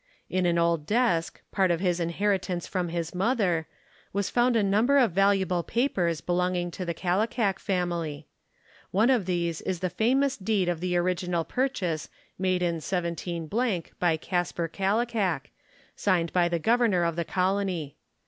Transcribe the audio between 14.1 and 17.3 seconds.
Casper Kallikak, signed by the governor of the